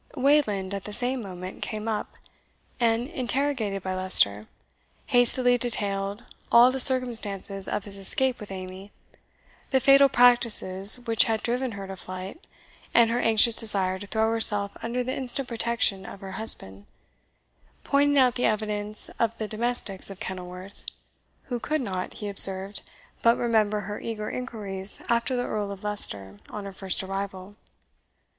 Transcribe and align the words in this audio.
Wayland 0.17 0.73
at 0.73 0.85
the 0.85 0.93
same 0.93 1.21
moment 1.21 1.61
came 1.61 1.87
up; 1.87 2.13
and 2.79 3.07
interrogated 3.07 3.83
by 3.83 3.93
Leicester, 3.93 4.47
hastily 5.05 5.59
detailed 5.59 6.23
all 6.51 6.71
the 6.71 6.79
circumstances 6.79 7.67
of 7.67 7.83
his 7.85 7.99
escape 7.99 8.39
with 8.39 8.49
Amy, 8.49 8.91
the 9.69 9.79
fatal 9.79 10.09
practices 10.09 11.01
which 11.05 11.25
had 11.25 11.43
driven 11.43 11.73
her 11.73 11.85
to 11.85 11.95
flight, 11.95 12.47
and 12.95 13.11
her 13.11 13.19
anxious 13.19 13.55
desire 13.55 13.99
to 13.99 14.07
throw 14.07 14.31
herself 14.31 14.71
under 14.81 15.03
the 15.03 15.13
instant 15.15 15.47
protection 15.47 16.03
of 16.03 16.21
her 16.21 16.31
husband 16.31 16.87
pointing 17.83 18.17
out 18.17 18.33
the 18.33 18.45
evidence 18.45 19.09
of 19.19 19.37
the 19.37 19.47
domestics 19.47 20.09
of 20.09 20.19
Kenilworth, 20.19 20.81
"who 21.43 21.59
could 21.59 21.79
not," 21.81 22.15
he 22.15 22.27
observed, 22.27 22.81
"but 23.21 23.37
remember 23.37 23.81
her 23.81 23.99
eager 23.99 24.31
inquiries 24.31 24.99
after 25.09 25.35
the 25.35 25.45
Earl 25.45 25.71
of 25.71 25.83
Leicester 25.83 26.37
on 26.49 26.65
her 26.65 26.73
first 26.73 27.03
arrival." 27.03 27.55